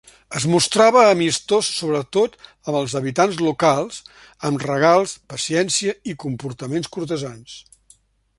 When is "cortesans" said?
6.99-7.61